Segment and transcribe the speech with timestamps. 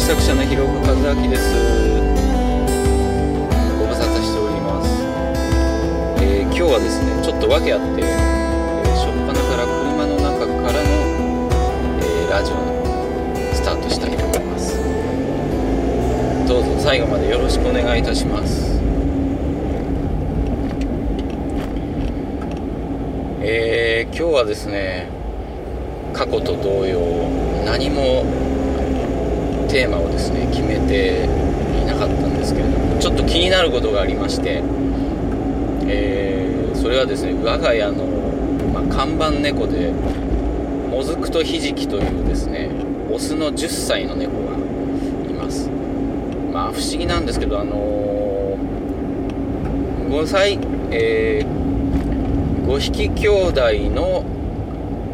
[0.00, 1.52] 子作者の広岡和明です。
[3.78, 4.88] ご無沙汰しております、
[6.24, 10.88] えー、今日はですねちょっと訳あって、えー、初っ端から車の中からの、
[12.00, 12.72] えー、ラジオの
[13.52, 14.78] スタートしたいと思います。
[16.48, 18.80] どうぞ最後までよろしくお願いいたします。
[23.42, 25.08] えー、今日はですね
[26.14, 27.00] 過去と同様
[27.66, 28.24] 何も
[29.70, 31.24] テーマをですね決めて
[31.80, 34.62] いなかったんですけれどもちょっと気になることがありまして、
[35.86, 38.04] えー、それはですね我が家の、
[38.74, 39.92] まあ、看板猫で
[40.90, 42.68] もずくとひじきというですね
[43.12, 45.68] オスの10歳の猫がいます。
[46.52, 50.58] まあ不思議なんですけどあのー、5歳、
[50.90, 54.24] えー、5匹兄弟の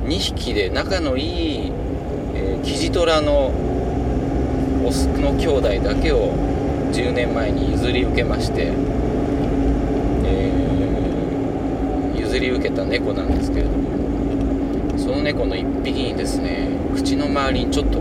[0.07, 1.73] 2匹で仲のいい、
[2.35, 3.53] えー、キジトラの
[4.87, 6.33] オスの兄弟だけを
[6.93, 8.73] 10年前に譲り受けまして、
[10.25, 18.01] えー、譲り受けた猫なんですけれどもその猫の1匹にですね口の周りにちょっと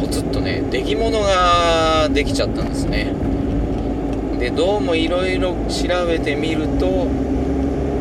[0.00, 3.12] ポツッとね出来物ができちゃったんですね。
[4.38, 7.06] でどうもいろいろ調べてみると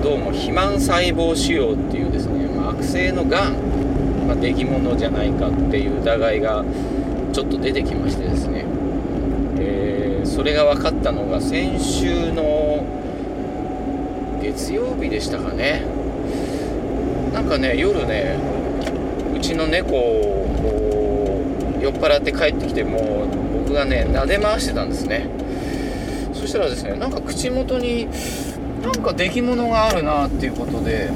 [0.03, 3.53] どうも肥満細胞腫瘍っていうですね、まあ、悪性のがん、
[4.27, 6.65] まあ、出来物じゃないかっていう疑いが
[7.33, 8.63] ちょっと出てきましてですね、
[9.57, 12.85] えー、それが分かったのが先週の
[14.39, 15.81] 月曜日でしたかね。
[17.33, 18.37] なんかね夜ね
[19.35, 21.41] うちの猫を
[21.81, 23.27] 酔っ払って帰ってきても
[23.65, 25.27] 僕がね撫で回してたんですね。
[26.33, 28.07] そしたらですねなんか口元に
[28.83, 31.09] なんか出来物があるなっていうことで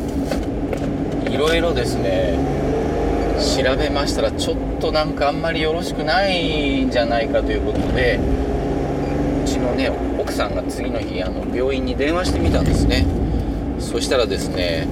[1.30, 2.67] いろいろですね
[3.38, 8.20] 調べましたらちょっとなんかあんまりよろしくないんじゃないかということで
[9.44, 13.06] うちのね奥さんが次の日あの病院に電話してみたんですね。
[13.80, 14.88] そしたらですね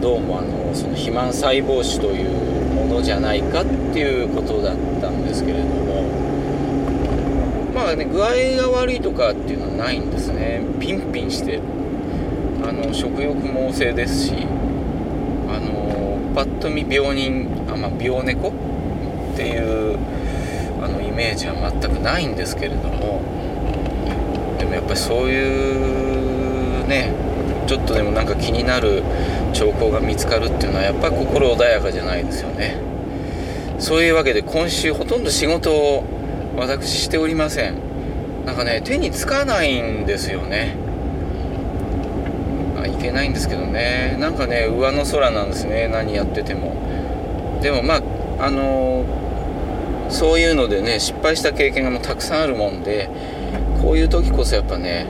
[0.00, 2.30] どうもあのその肥満細胞腫という
[2.74, 6.02] ものじゃないかっていうことだったんですけれども
[7.74, 10.60] まあね具合が悪いとかっていうのはないんですね。
[10.78, 11.60] ピンピンして
[12.62, 14.34] あの食欲も旺盛ですし
[16.34, 18.48] パッと見病人あ、まあ、病猫？
[18.48, 19.98] っていう
[20.82, 23.20] あのイメージは全くないんですけれども。
[24.58, 27.12] でもやっぱりそういうね
[27.66, 29.02] ちょっとでもなんか気になる
[29.52, 32.76] 兆候が見つかるっていうのはやっぱり心穏やかじゃないですよね。
[33.78, 36.04] そういうわけで今週ほとんど仕事を
[36.56, 37.74] 私しておりません。
[38.46, 40.76] なんかね手につかないんですよね。
[42.86, 44.16] いけないんですけどね。
[44.20, 45.88] なんかね上の空なんですね。
[45.88, 46.74] 何やってても。
[47.64, 48.02] でもまあ
[48.40, 53.08] あのー、そういうのでね失敗した経験がもうたくさんあるもんで
[53.80, 55.06] こういう時こそやっぱね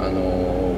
[0.00, 0.74] あの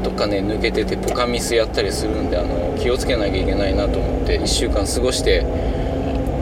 [0.00, 5.46] ー、どっかね抜けててポカミスやったりするんで、あのー、気をつけなきゃいけないなと思って1週間過ごして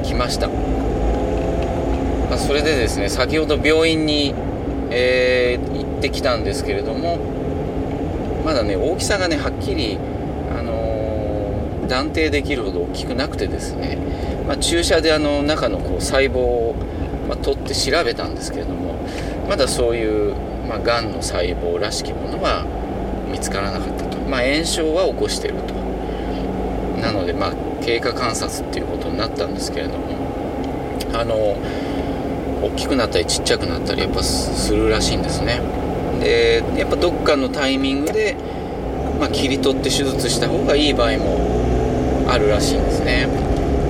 [0.04, 0.54] きました、ま
[2.36, 4.34] あ、それでですね先ほど病院に、
[4.90, 7.18] え行ってきたんですけれども
[8.42, 9.98] まだね大きさがねはっきり、
[11.88, 13.98] 断定できるほど大きくなくてですね、
[14.46, 16.76] まあ、注射であの中のこう細胞を、
[17.28, 18.94] ま、取って調べたんですけれども
[19.48, 20.34] まだそういう、
[20.68, 22.64] まあ、がんの細胞らしきものは
[23.30, 25.78] 見つからなかったと、まあ、炎症は起こしてると。
[27.00, 30.18] なので、ま、経過観察っていうことになったんですけれども
[31.12, 31.56] あの
[32.62, 35.60] 大きくなったりちっちゃくなったりやっぱするらしいんですね。
[36.20, 38.36] でやっぱどっかのタイミングで、
[39.20, 41.67] まあ、切り取って手術した方がいい場合も
[42.28, 43.26] あるらしいんですね。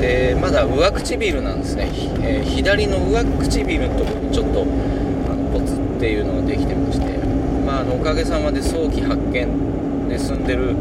[0.00, 1.90] でまだ上唇なんですね、
[2.22, 7.18] えー、左の上唇とちょっとあのポツっていうのができてまして、
[7.66, 10.76] まあ、あのおかげさまで早期発見で済んでる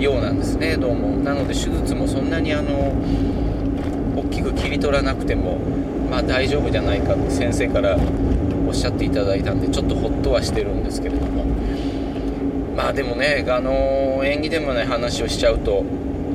[0.00, 0.76] ようなんですね。
[0.76, 1.10] どうも。
[1.16, 2.94] なので手術もそんなにあの
[4.16, 5.58] 大きく切り取らなくても
[6.08, 7.98] まあ大丈夫じゃないかって先生から
[8.68, 11.44] おっしゃっていただいたんでちょっとホッとはしてるんですけれども。
[12.76, 15.84] まあでもねあの縁起でもない話をしちゃうと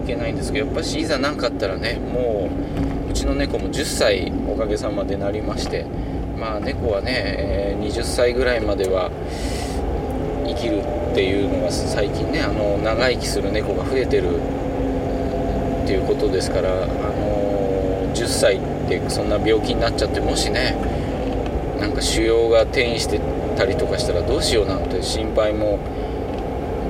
[0.06, 2.50] けないんですけどやっぱしいざ何かあったらねも
[3.08, 5.86] ううちの猫も10歳おかげさまでなりまして
[6.38, 9.10] まあ猫はね、え、20歳ぐらいまでは
[10.46, 10.80] 生きる
[11.12, 14.36] っていうのが最近ねあの長生きする猫が増えてる
[15.84, 20.76] っていうことですからあの10歳ってそんな病気になっちゃってもしね
[21.80, 23.20] なんか腫瘍が転移して
[23.56, 25.80] たりとかしたらどうしようなんて心配も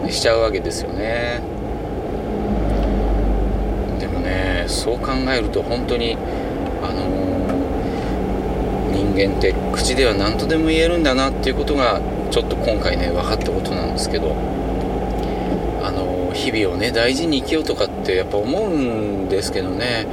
[0.09, 1.41] しちゃうわけですよね
[3.99, 4.19] でも
[4.67, 6.17] そう考えると本当に
[6.81, 7.05] あの
[8.91, 12.01] 人間って口では何とでも言えるんだなっていうことが
[12.31, 14.35] ちょっと今回ね分かったことなんですけど
[15.83, 20.07] あの日々をね大事に生きようとかってやっぱ思うんですけどね。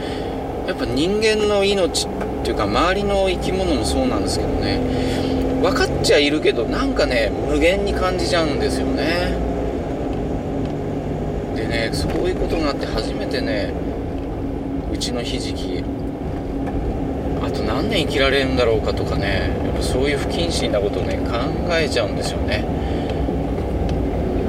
[0.67, 2.09] やっぱ人間の命っ
[2.45, 4.79] ていうか周りの生き物もそうなんですけどね。
[5.61, 9.35] 分かっちゃいるけどなんかね無限に感じちゃうんですよね。
[11.57, 13.73] でねそういうことがあって初めてね
[15.03, 15.83] ちのひじき。
[17.43, 19.51] あと何年生きられるんだろうかとかね。
[19.65, 21.33] やっぱそういう不謹慎なことをね考
[21.73, 22.65] えちゃうんですよね。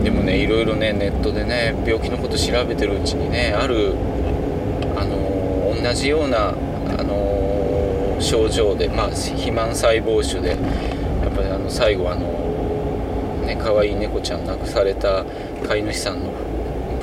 [0.03, 3.95] でもねいろいろねネットでね病気のこと調べてるうちにねある
[4.95, 6.53] あの同じようなあ
[7.03, 10.59] の症状でまあ肥満細胞腫でやっ
[11.35, 12.27] ぱりあの最後あの
[13.47, 15.25] ね可愛い猫ちゃん亡くされた
[15.67, 16.31] 飼い主さんの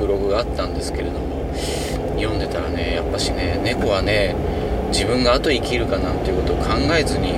[0.01, 1.55] ブログがあったんですけれども
[2.17, 4.35] 読んでたらねやっぱしね猫はね
[4.89, 6.65] 自分が後生きるかなんていうことを考
[6.99, 7.35] えずに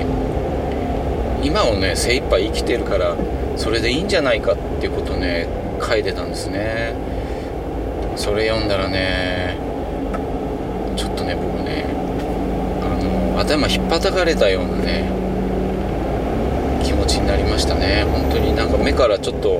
[1.43, 3.15] 今をね精一杯生きてるから
[3.57, 5.47] それでいいんじゃないかっていうことね
[5.81, 6.95] 書いてたんですね。
[8.15, 9.57] それ読んだらね
[10.95, 11.85] ちょっとね僕ね
[12.81, 15.09] あの頭ひっぱたかれたようなね
[16.83, 18.05] 気持ちになりましたね。
[18.09, 18.55] 本当に。
[18.55, 19.59] なんか目からちょっと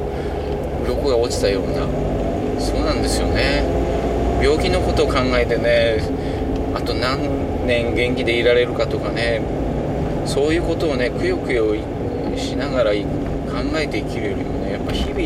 [0.85, 1.87] 鱗が落ちたような
[2.63, 3.61] そうなんですよね。
[4.41, 6.01] 病気のことを考えてね
[6.73, 9.41] あと何年元気でいられるかとかね
[10.25, 11.75] そういうことをねくよくよ
[12.35, 12.97] しながら考
[13.75, 14.71] えて生きるよりもね。
[14.73, 15.23] やっぱ日々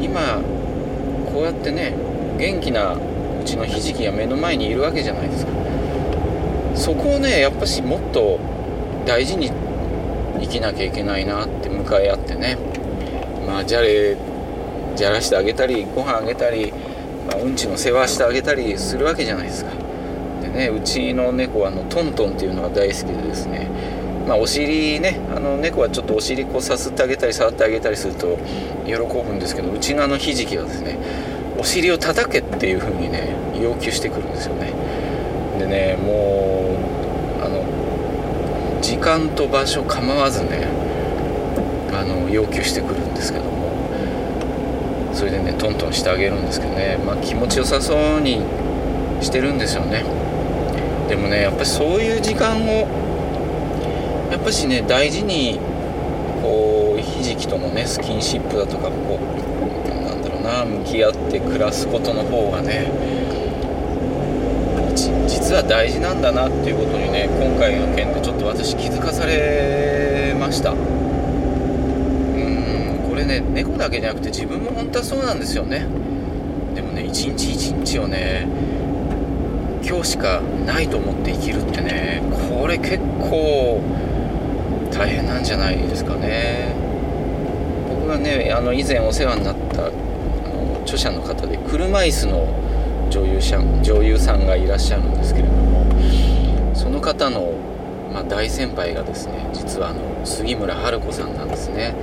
[0.00, 0.40] 今
[1.32, 1.94] こうやってね
[2.38, 2.98] 元気なう
[3.44, 5.52] ちのひじきが目の前にいるわけじゃないですか。
[6.74, 8.38] そこをねやっぱしもっと
[9.04, 9.50] 大事に
[10.40, 12.56] 生きなきゃいけないなって向かい合ってね。
[13.46, 14.16] まあじゃれ
[14.94, 16.72] じゃらしてあげたりご飯あげたり、
[17.26, 19.72] まあ、うんちの世話してあげたりするわけじゃないですか。
[20.42, 23.68] でねうちの猫はあのトントンっていうのが大好きでですね。
[24.26, 28.38] まあ、お尻ねあの猫はちょっとお尻こうさすってあげたり触ってあげたりすると
[28.86, 30.96] 喜ぶんですけどうちのあのひじきはですね
[31.58, 34.72] お尻を叩けっていう風にね要求してくるんですよね。
[35.58, 36.76] でねも
[37.40, 37.64] うあの
[38.80, 40.68] 時間と場所構わずね
[41.92, 43.71] あの要求してくるんですけども。
[45.12, 48.40] それでねトントンしてあげるんですけどね、まあ、気持ちよさそうに
[49.20, 50.04] してるんですよね。
[51.08, 52.88] でもねやっぱりそういう時間を
[54.30, 55.58] やっぱしね大事に
[56.42, 62.90] こうひじきとのねスキンシップだとかこうなんだろうな向き合って暮らすことの方がね
[65.28, 71.01] 実は大事なんだなっていうことにね今回の件でちょっと私気づかされました。
[73.22, 75.86] れね猫だけじゃなくて自分も本当はそうなんですよね。
[76.74, 78.46] でもね一日一日をね
[79.84, 83.80] 今日しかないと思って生きるってねこれ結構
[84.90, 86.74] 大変なんじゃないですかね。
[87.88, 92.46] 僕がねあの以前お世話になったあの著者の方で車椅子の
[93.10, 95.84] 女優さん女優さんがいらっしゃるんですけれども
[96.74, 97.52] その方の、
[98.12, 101.94] まあ、大先輩がですね実はあの杉村春子さんなんですね。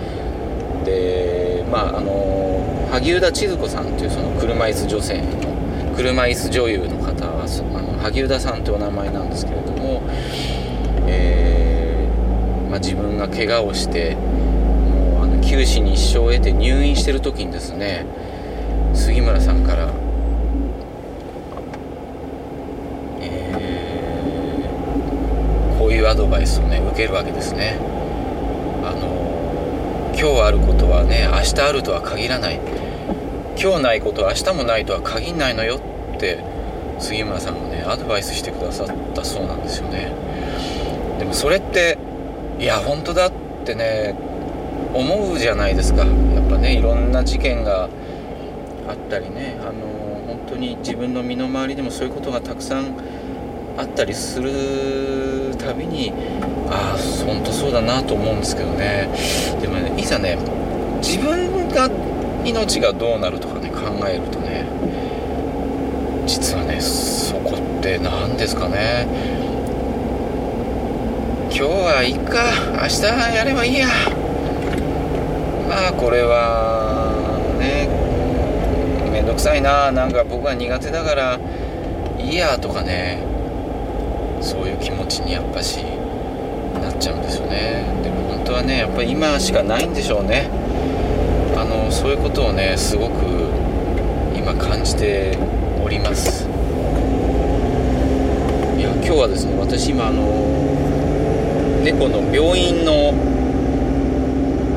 [0.83, 10.01] でまああの萩生田千鶴子さんというその車椅子女性の車椅子女優の方はあの萩生田さんというお名前なんですけれども、
[11.07, 18.05] えーまあ、自分が怪我をしてもうあの九死に一生を得て入院してる時にですね
[18.93, 19.89] 杉村さんから、
[23.21, 27.88] えー、こういうアドバイスをね受けるわけですね。
[30.19, 32.59] 今日あることはね明日あるとは限らない。
[33.57, 36.43] 今日ないことは明日もないとは限らないのよって
[36.99, 40.11] 杉村さんがねアドバイスしてくださったそうなんですよね。
[41.19, 41.97] でもそれって
[42.59, 43.31] いや本当だっ
[43.63, 44.13] てね
[44.93, 46.03] 思うじゃないですか。
[46.03, 47.87] やっぱねいろんな事件が
[48.89, 49.71] あったりねあの
[50.27, 52.93] 本当に自分の身の回りでもそういうことがたくさん
[53.77, 54.51] あったりする
[55.69, 56.11] たびに
[56.71, 59.07] ああ本当そうだなと思うんですけどね。
[59.61, 60.37] でもねいざね
[61.01, 61.89] 自分が
[62.43, 64.65] 命がどうなるとかね考えるとね
[66.25, 69.07] 実はねそこって何ですかね。
[71.51, 72.43] 今日はいっか
[72.81, 73.03] 明日
[73.35, 73.87] やればいいや。
[75.67, 77.11] まあこれは
[77.59, 77.87] ね
[79.11, 79.91] めんどくさいな。
[79.91, 81.39] なんか僕は苦手だから
[82.17, 83.28] いいやとかね。
[84.41, 85.77] そういう気持ちにやっぱし
[86.81, 87.83] なっちゃうんですよね。
[88.03, 90.49] でも本当はねやっぱり今しかないんでしょうね。
[91.55, 93.13] あのそういうことをねすごく
[94.35, 95.37] 今感じて
[95.83, 96.47] おります。
[98.77, 100.23] いや今日はですね私今あの
[101.83, 103.11] 猫の病院の、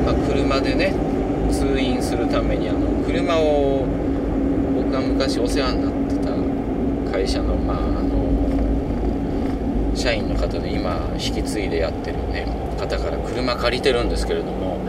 [0.05, 0.93] まあ、車でね
[1.51, 3.85] 通院するためにあの車を
[4.75, 6.31] 僕が昔お世話になってた
[7.11, 8.12] 会社のまああの
[9.95, 12.47] 社員の方で今引き継いでやってるね
[12.79, 14.79] 方から車借りてるんですけれども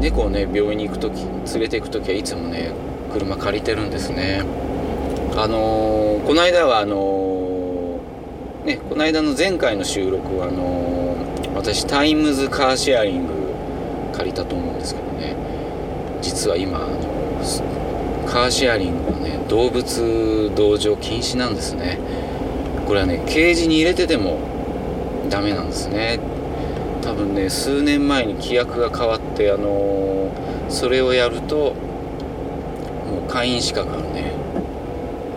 [0.00, 2.72] 猫をね病院に行く時連れて行く時はいつもね
[3.12, 4.42] 車借りてるんですね。
[5.36, 13.32] あのー、この間はあのー、ねこの間の前回の収録はあのー、私タイムズカーシェアリング
[14.12, 15.34] 借りたと思うんですけどね。
[16.22, 16.96] 実は今あの
[18.26, 21.98] カーシェアリングはね動物同乗禁止なんですね。
[22.86, 24.38] これはねケージに入れてても
[25.28, 26.20] ダメなんですね。
[27.02, 30.30] 多分ね数年前に規約が変わってあの
[30.68, 31.74] それをやると
[33.10, 34.32] もう会員資格がね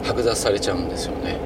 [0.04, 1.38] 剥奪されちゃうんですよね。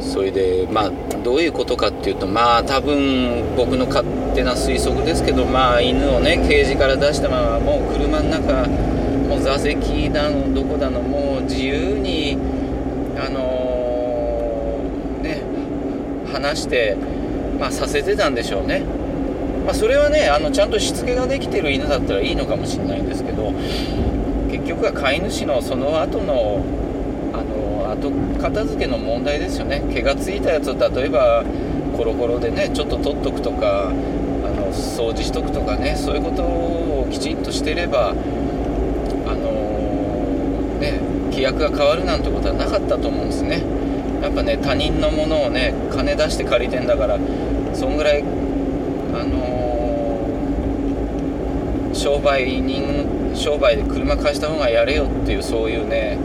[0.00, 0.90] それでまあ
[1.24, 8.68] どういうことかっていうとまあ多分僕の勝手な推測ですけどまあ犬をねケージから出したままもう車の中
[9.28, 12.36] もう座席だのどこだのもう自由に
[13.16, 15.42] あのー、ね
[16.34, 16.96] 話して
[17.58, 18.82] まあさせてたんでしょうね。
[19.64, 23.50] まあ、それはねあのちゃんとしつけができてる犬だったらいいのかもしれないんですけど
[24.50, 26.62] 結局は飼い主のその後の
[27.32, 28.10] あの後
[28.42, 29.82] 片付けの問題ですよね。
[29.92, 31.44] 毛がついたやつを例えば
[31.96, 38.14] コロコロでねちょっと取っとくとかあの掃除しとくとかねそういうことをきちんとしてればあ
[39.34, 41.00] のね
[41.30, 43.62] 規約が変わるなんてことはなかったと思うんですね。
[44.24, 47.18] やっぱね他人のものをね金出して借りてんだから
[47.74, 50.24] そんぐらいあの
[51.92, 56.18] 商売人商売で車貸した方がやれよっていうそういうね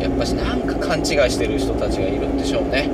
[0.00, 2.88] やっぱしなんか勘違いしてる人たちがいるんでしょうね。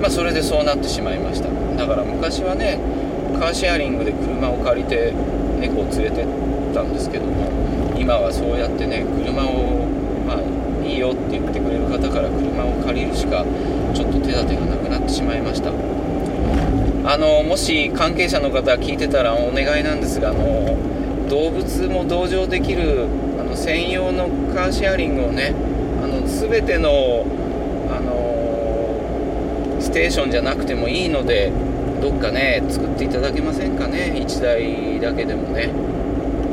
[0.00, 1.48] まあそれでそうなってしまいました。
[1.76, 2.78] だから昔はね
[3.38, 5.12] カーシェアリングで車を借りて
[5.60, 6.26] 猫を連れてっ
[6.74, 7.50] たんですけども
[7.98, 9.86] 今はそうやってね車を
[10.26, 10.61] まあ
[10.92, 13.44] いいよって言ってくれる方から車を借りるしか
[13.94, 15.70] ちょっと手立てがなくなってしまいました。
[17.04, 20.76] あのもし関係者の方聞いてたらお願いなんですがあの
[21.28, 23.06] 動物も同乗できる
[23.40, 25.52] あの専用のカーシェアリングをね
[26.02, 27.24] あの全ての
[27.90, 31.50] あのステーションじゃなくてもいいので
[32.00, 35.70] どっかね作っていただけませんかね1台だけでもね。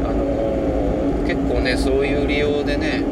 [0.03, 3.03] あの結構ねそういう利用でね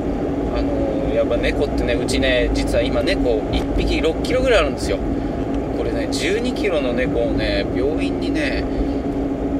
[1.13, 4.97] やっぱ猫ってねうちね実は今猫1匹6キロぐらいあるんですよ。
[5.77, 8.63] これね1 2キロの猫をね病院にね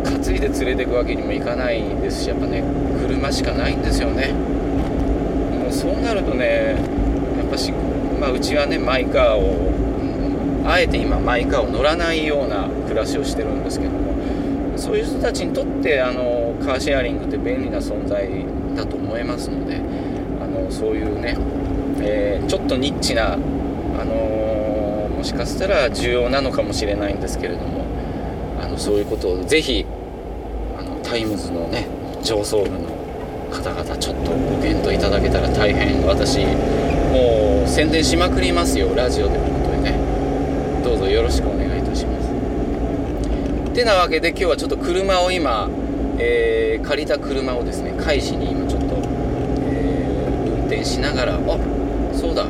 [0.04, 2.64] 担いで連れていくわけにもいかないですしやっぱね
[3.02, 4.34] 車しかないんですよね。
[4.34, 6.76] もうそうなるとね
[7.38, 9.72] やっぱし、まあ、うちはねマイカーを、
[10.62, 14.08] うん、あえて今マイカーを乗らないような暮らしをしてるんですけども
[14.78, 18.28] そういう人たちにとってあのカーシェアリングって便利な存在
[18.76, 19.82] だと思いますので
[20.70, 21.38] そういうね、
[22.02, 23.38] えー、ちょっとニッチなあ
[24.06, 27.86] のもしかしたら重要なのかもしれないんですけれども
[28.62, 29.86] あのそういうことをぜひ
[30.78, 31.88] あのタイムズのね
[32.24, 32.90] 上層部の
[33.52, 36.06] 方々ちょっとご検討いただけたら大変。
[36.06, 36.40] 私
[37.12, 39.98] もう宣伝しまくりますよラジオで本当にね。
[40.84, 42.28] どうぞよろしくお願いいたします。
[43.74, 45.70] てなわけで今日はちょっと車を今、
[46.18, 48.88] えー、借りた車をですね返しに今ちょっと、
[49.70, 51.40] えー、運転しながらあ
[52.14, 52.46] そうだ。
[52.46, 52.50] こ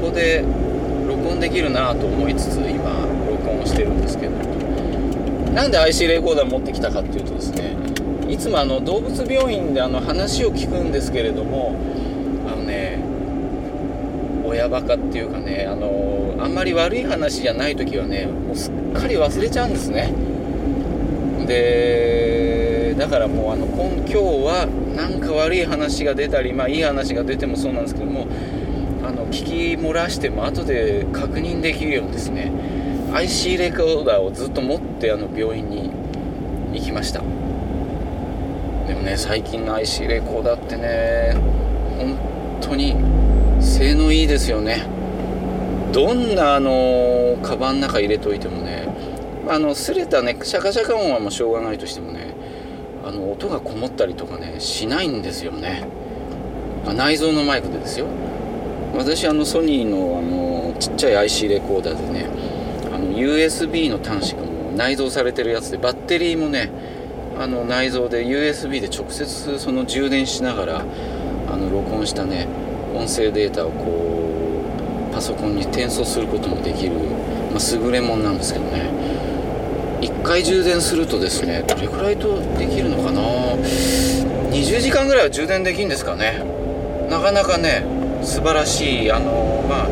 [0.00, 0.42] こで
[1.06, 4.32] 録音できるなと思いつつ今録音をしてるんですけど。
[5.52, 7.76] なんで IC レコーダー持ってきたかっていうとですね
[8.28, 11.76] いつもあの動物病院であの話を聞くんですけれども
[12.46, 12.98] あのね
[14.44, 20.14] 親バカっていうかねあのあんまり悪い話じゃない時はねもうすっかり忘れちゃうんですね。
[21.46, 28.26] でだからもうあの今今日はなんか悪い話が出たりまあいい話が出てもそうなんですけども
[29.04, 32.52] あの聞き漏らしても後で確認できるようにですね
[33.12, 35.90] IC レコーダーをずっと持ってあの病院に
[36.72, 37.20] 行きました。
[37.20, 41.34] でもね最近の IC レコーダーってね
[41.98, 42.16] 本
[42.60, 42.96] 当に
[43.60, 44.86] 性能いいですよね。
[45.92, 48.88] どんなあのカバンの中入れといてもね
[49.46, 52.32] あの擦れたねシャカシャカ音はもうしょうがないとしてもね
[53.04, 55.84] あの音がこもったりとかねしないんですよね。
[56.94, 58.06] 内蔵のマイクでですよ。
[58.94, 62.26] 私あのソニーのあのちっちゃい IC レコーダーでね
[62.94, 66.70] あの USB の端子がもう内蔵されてるやつでバッテリーもね
[67.38, 70.84] あの内蔵で USB で直接その充電しながら
[71.48, 72.46] あの録音したね
[72.94, 76.92] 音声データをこうパソコンに転送することもできる、
[77.52, 78.90] まあ、優れもんなんですけどね。
[80.02, 83.22] 1回充電するとですねどれくらいとできるのかな
[84.50, 86.42] ？20時間ぐらいは充電できるんですかね。
[87.08, 87.84] なかなかね
[88.22, 89.88] 素晴らしいあのまあ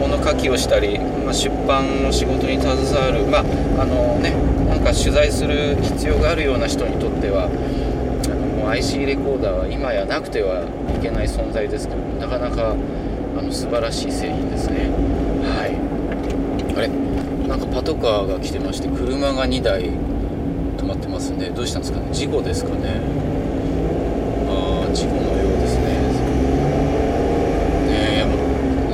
[0.00, 4.30] 物書きをしたり、まあ、出版の仕事に携わるまああのね
[4.68, 7.48] なんか取材する必要があるような人にとってはあ
[8.28, 10.64] のもう IC レコーダーは今やなくては
[10.96, 14.88] いけない存在ですけどなかなかあの素晴らしい製品ですね。
[15.44, 15.76] はい。
[16.76, 16.88] あれ？
[17.52, 22.06] なんかパトカーが来てまして車が2台止まってますんでどうしたんですかね？
[22.10, 22.98] 事故ですかね？
[24.48, 25.84] ああ事故のようですね。
[27.92, 28.26] ね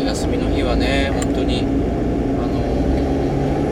[0.03, 2.59] え休みの日はね本当にあの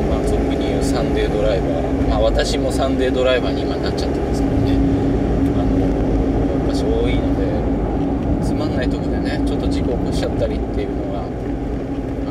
[0.08, 2.08] まあ俗に言うサンデードライバー。
[2.08, 4.70] まあ私もサンデードライバーに今なっちゃってますけどね
[5.58, 11.24] あの場所多いのでつまんない時でねちょっと事故起こしちゃったりっていうのが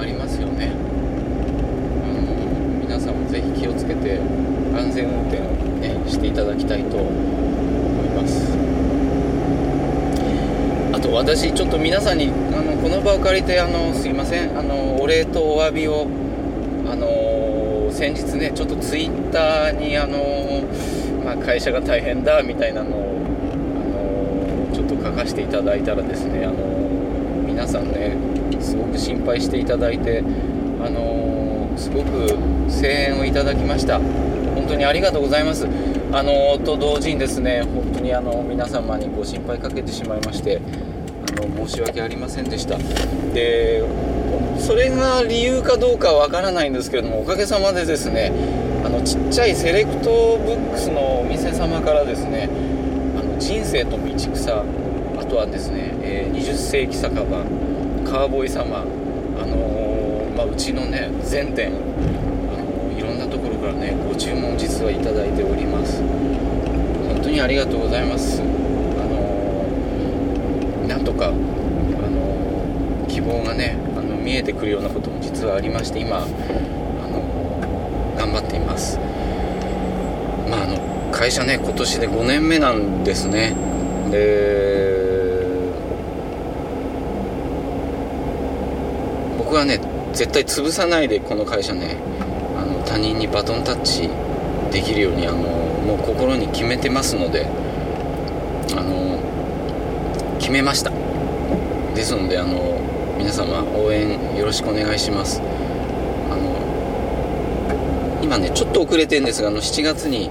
[0.01, 0.71] ありますよね
[2.03, 2.21] あの
[2.81, 4.19] 皆さんもぜひ気をつけて
[4.75, 5.43] 安全運転を
[5.81, 7.11] ねしていただきたいと思い
[8.15, 8.55] ます
[10.93, 14.57] あと私ちょっと皆さんにあのこの場を借りてあのすいません。
[14.57, 16.07] あのお礼とお詫びを
[16.91, 20.17] あの先日ねちょっとツイッターにあの、
[21.23, 23.15] まあ、会社が大変だみたいなのを
[24.69, 26.55] あのちょっと書かせていただいたらですねあの
[27.47, 28.17] 皆さんね
[28.59, 30.21] すごく心配していただいて
[30.83, 32.37] あのすごく
[32.69, 33.99] 声援をいただきました。
[33.99, 35.65] 本当にありがとうございます。
[36.11, 40.61] あのと同時にですね本当にあの皆様にご心配かけてしまいまして
[41.33, 42.77] の申し訳ありませんでした。
[43.33, 43.83] で
[44.59, 48.31] それが理由かどうかわからないんですけれどもおかげさまでですね
[48.85, 52.49] あのちっちゃいセレクトブックスのお店様からですね
[53.19, 54.63] あの人生と道草
[55.17, 57.23] あとはですね、えー20世紀酒場
[58.09, 58.83] カーボーイ様あ
[59.45, 66.01] のーまあ、うちのね全店、あのいろんなところからねご注文実はいただいております。
[66.01, 68.41] 本当にありがとうございます。
[71.05, 76.27] とか、あの希望がねあの見えてくるようなことも実はありまして今、あの
[78.17, 78.97] 頑張っています。
[80.49, 83.55] まああの会社ね今年で5年目なんですね。
[84.11, 84.95] で
[89.37, 89.79] 僕はね
[90.13, 91.97] 絶対潰さないでこの会社ね
[92.57, 94.09] あの他人にバトンタッチ
[94.71, 97.45] できるようにあのもう心に決めてますので
[98.75, 99.19] あの
[100.39, 100.91] 決めました。
[102.05, 102.79] ですのであの
[103.17, 105.41] 皆様応援よろしくお願いします。
[105.41, 110.29] あの今ねちょっと遅れてるんですがあの7月に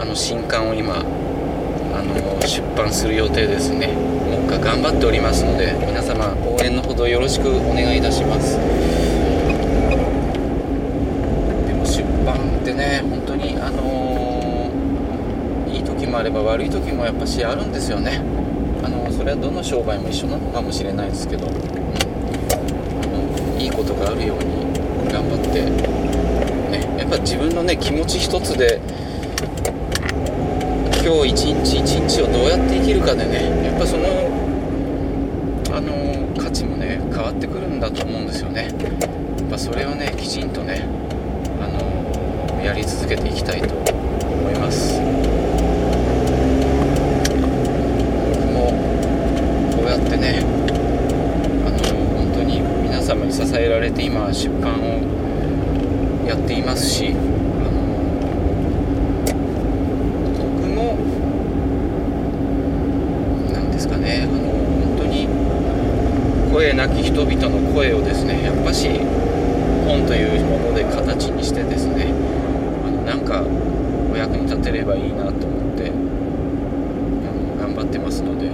[0.00, 3.88] あの新刊を今あの出版する予定ですね。
[3.88, 8.56] もうが頑張っておりますので皆様応援のほどよろしくお願いいたします。
[8.56, 8.62] で
[11.74, 14.70] も出版ってね本当にあの
[15.68, 18.47] いい時もあれば悪い時もやっぱしあるんですよね。
[19.18, 21.54] それはどの商売も一緒なのかもしれないですけど、うん、
[23.60, 24.44] いいことがあるように
[25.10, 25.64] 頑張って
[26.70, 28.80] ねやっぱ自分のね気持ち一つで
[31.04, 34.06] 今日一日一日をどうやって生きるかでねやっぱその
[35.74, 38.68] あの価値もね変わってくるんだと思うんですよね。
[39.38, 40.86] やっぱそれをねきちんとね
[41.60, 41.80] あの
[42.62, 45.08] やり続けていきたいと思います僕
[48.52, 48.70] も
[49.74, 50.44] こうやってね
[51.64, 51.78] あの
[52.18, 55.00] 本当に皆様に支えられて今出版を
[56.26, 57.18] やっていますしあの
[60.36, 60.98] 僕も
[63.52, 65.26] なんですかねあの本当に
[66.52, 68.88] 声なき人々の声をですねやっぱし
[69.86, 72.12] 本というもので形にしてですね
[72.84, 73.42] あのなんか
[74.12, 75.90] お役に立てればいいなと思って
[77.58, 78.48] 頑張ってますので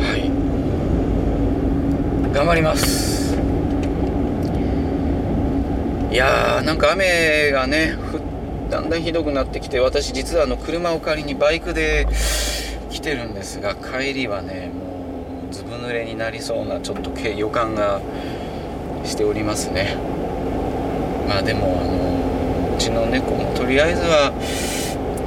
[0.00, 0.30] はい。
[2.32, 3.07] 頑張ります。
[6.10, 7.94] いやーなんか雨がね
[8.70, 12.06] だんだんひどくなってきて私実はあの車を借りにバイクで
[12.90, 18.00] 来てるんですが帰りはねもうずぶ濡れになりそうなちょっと予感が
[19.04, 19.96] しておりますね。
[21.28, 24.32] まあでもあのうちの猫もとりあえずは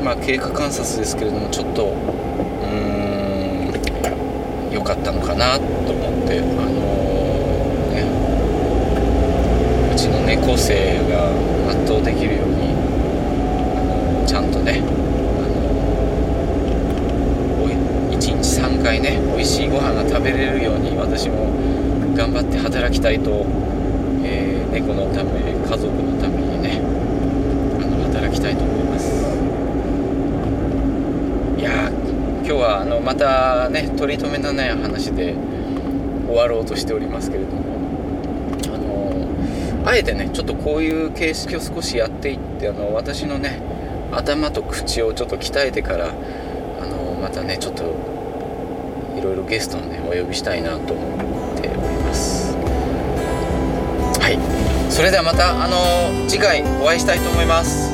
[0.03, 6.47] まあ経過観察ですけれどもちょっとうーん良かったのかなと思ってあの
[7.93, 8.01] ね
[9.90, 11.31] うちの猫性が
[11.85, 12.73] 全うできるように
[14.25, 15.61] ちゃんとねあの
[17.63, 17.73] おい
[18.15, 21.51] 1日3回ね美味しいご飯が食べれるように私も
[22.15, 23.45] 頑張って働きたいと、
[24.23, 29.11] えー猫のため家族のためにねあの働きたいと思います。
[31.59, 35.35] いや今日はあのまたね取り留めのない話で
[36.25, 37.70] 終わろうとしておりますけれども。
[39.91, 43.61] あえてねちょっとこういう形式を少しやっていってあの私のね
[44.13, 46.13] 頭と口をちょっと鍛えてから
[46.79, 47.83] あのまたねちょっと
[49.17, 52.55] いろいろゲストをねお呼びしたいなと思っております。
[54.21, 54.91] はい。
[54.91, 57.93] それではまたあの次回お会いしたいと思います。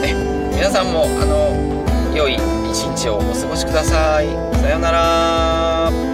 [0.00, 0.14] ね。
[0.54, 2.36] 皆さんもあの良い
[2.70, 4.28] 一日をお過ごしください。
[4.62, 6.11] さようなら。